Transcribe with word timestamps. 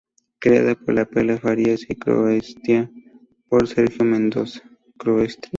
Creada 0.39 0.73
por 0.73 1.07
Perla 1.09 1.37
Farías 1.37 1.87
y 1.87 1.93
coescrita 1.95 2.89
por 3.47 3.67
Sergio 3.67 4.03
Mendoza. 4.03 4.61